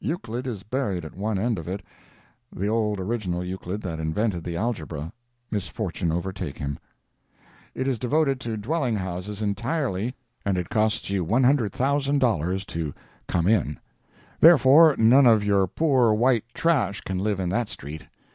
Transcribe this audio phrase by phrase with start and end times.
[0.00, 5.10] Euclid is buried at one end of it—the old original Euclid that invented the algebra,
[5.50, 6.78] misfortune overtake him!
[7.74, 10.14] It is devoted to dwelling houses entirely
[10.44, 12.94] and it costs you $100,000 to
[13.28, 13.80] "come in."
[14.40, 18.08] Therefore none of your poor white trash can live in that street.